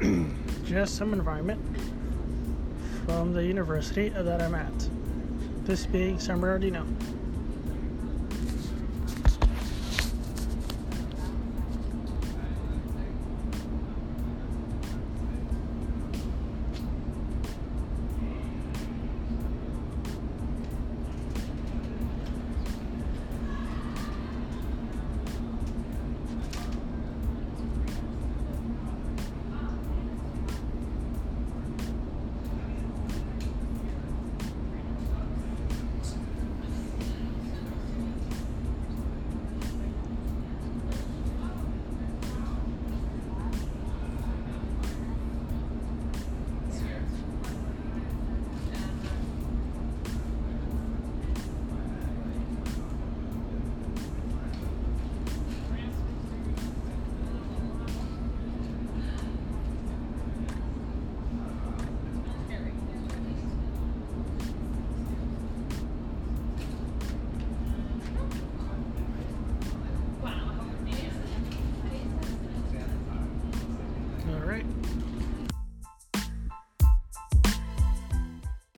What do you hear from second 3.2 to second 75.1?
the university that I'm at, this being San Bernardino. right.